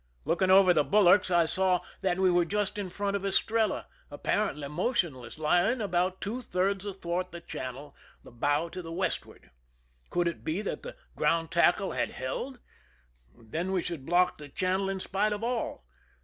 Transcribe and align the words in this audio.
Looking 0.25 0.49
over 0.49 0.73
the 0.73 0.83
bulwarks, 0.83 1.29
I 1.29 1.45
saw 1.45 1.79
that 2.01 2.17
we 2.17 2.31
were 2.31 2.43
just 2.43 2.79
in 2.79 2.89
front 2.89 3.15
of 3.15 3.23
Estrella, 3.23 3.85
apparently 4.09 4.67
motionless, 4.67 5.37
lying 5.37 5.79
about 5.79 6.21
two 6.21 6.41
thirds 6.41 6.87
athwart 6.87 7.31
the 7.31 7.39
channel, 7.39 7.95
the 8.23 8.31
bow 8.31 8.67
to 8.69 8.81
the 8.81 8.91
westward. 8.91 9.51
Could 10.09 10.27
it 10.27 10.43
be 10.43 10.63
that 10.63 10.81
the 10.81 10.95
ground 11.15 11.51
tackle 11.51 11.91
had 11.91 12.09
held? 12.09 12.57
Then 13.37 13.71
we 13.71 13.83
should 13.83 14.03
block 14.07 14.39
the 14.39 14.49
channel 14.49 14.89
in 14.89 14.99
spite 14.99 15.33
of 15.33 15.43
all. 15.43 15.83